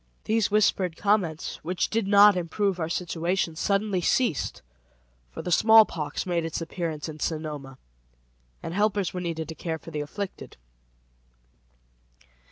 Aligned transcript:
These 0.23 0.49
whispered 0.49 0.97
comments, 0.97 1.57
which 1.57 1.87
did 1.91 2.07
not 2.07 2.35
improve 2.35 2.79
our 2.79 2.89
situation, 2.89 3.55
suddenly 3.55 4.01
ceased, 4.01 4.63
for 5.29 5.43
the 5.43 5.51
smallpox 5.51 6.25
made 6.25 6.43
its 6.43 6.59
appearance 6.59 7.07
in 7.07 7.19
Sonoma, 7.19 7.77
and 8.63 8.73
helpers 8.73 9.13
were 9.13 9.21
needed 9.21 9.47
to 9.49 9.53
care 9.53 9.77
for 9.77 9.91
the 9.91 10.01
afflicted. 10.01 10.57